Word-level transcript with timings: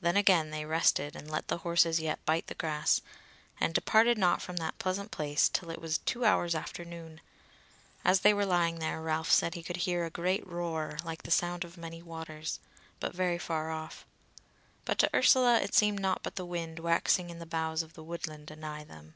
Then 0.00 0.16
again 0.16 0.50
they 0.50 0.64
rested 0.64 1.14
and 1.14 1.30
let 1.30 1.46
the 1.46 1.58
horses 1.58 2.00
yet 2.00 2.24
bite 2.26 2.48
the 2.48 2.56
grass, 2.56 3.02
and 3.60 3.72
departed 3.72 4.18
not 4.18 4.42
from 4.42 4.56
that 4.56 4.80
pleasant 4.80 5.12
place 5.12 5.48
till 5.48 5.70
it 5.70 5.80
was 5.80 5.98
two 5.98 6.24
hours 6.24 6.56
after 6.56 6.84
noon. 6.84 7.20
As 8.04 8.22
they 8.22 8.34
were 8.34 8.44
lying 8.44 8.80
there 8.80 9.00
Ralph 9.00 9.30
said 9.30 9.54
he 9.54 9.62
could 9.62 9.76
hear 9.76 10.04
a 10.04 10.10
great 10.10 10.44
roar 10.44 10.98
like 11.04 11.22
the 11.22 11.30
sound 11.30 11.62
of 11.62 11.76
many 11.76 12.02
waters, 12.02 12.58
but 12.98 13.14
very 13.14 13.38
far 13.38 13.70
off: 13.70 14.04
but 14.84 14.98
to 14.98 15.10
Ursula 15.16 15.60
it 15.60 15.72
seemed 15.72 16.00
naught 16.00 16.24
but 16.24 16.34
the 16.34 16.44
wind 16.44 16.80
waxing 16.80 17.30
in 17.30 17.38
the 17.38 17.46
boughs 17.46 17.84
of 17.84 17.92
the 17.92 18.02
woodland 18.02 18.50
anigh 18.50 18.82
them. 18.82 19.14